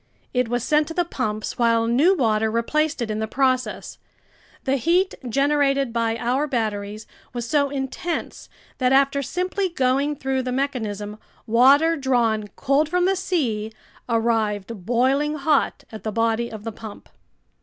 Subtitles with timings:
[0.33, 3.99] It was sent to the pumps while new water replaced it in the process.
[4.63, 10.51] The heat generated by our batteries was so intense that after simply going through the
[10.51, 13.71] mechanism, water drawn cold from the sea
[14.09, 17.07] arrived boiling hot at the body of the pump.